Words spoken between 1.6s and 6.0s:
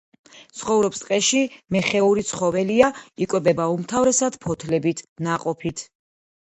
მეხეური ცხოველია, იკვებება უმთავრესად ფოთლებით, ნაყოფით.